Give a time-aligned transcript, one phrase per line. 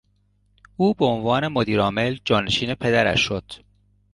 [0.77, 3.51] او به عنوان مدیر عامل جانشین پدرش شد.